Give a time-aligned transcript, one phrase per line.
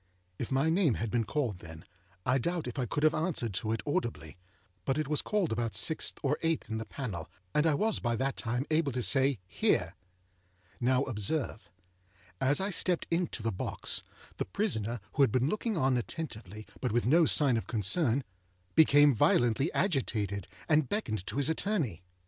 [0.39, 1.85] If my name had been called then,
[2.25, 4.35] I doubt if I could have answered to it audibly.
[4.83, 8.15] But it was called about sixth or eighth in the panel, and I was by
[8.15, 9.93] that time able to say, âHere!â
[10.79, 11.69] Now, observe.
[12.41, 14.01] As I stepped into the box,
[14.37, 18.23] the prisoner, who had been looking on attentively, but with no sign of concern,
[18.73, 22.01] became violently agitated, and beckoned to his attorney.